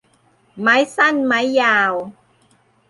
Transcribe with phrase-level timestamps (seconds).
[0.61, 1.93] ไม้สั้นไม้ยาว